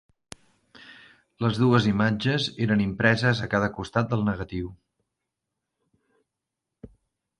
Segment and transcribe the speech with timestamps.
[1.45, 4.73] Les dues imatges eren impreses a cada costat del negatiu.